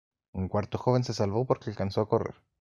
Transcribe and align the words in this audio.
Un 0.31 0.47
cuarto 0.47 0.79
joven 0.79 1.03
se 1.03 1.13
salvó 1.13 1.45
porque 1.45 1.69
alcanzó 1.69 2.01
a 2.01 2.09
correr. 2.09 2.33